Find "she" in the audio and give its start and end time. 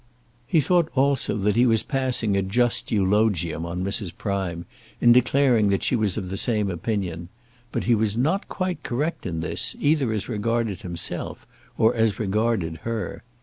5.83-5.95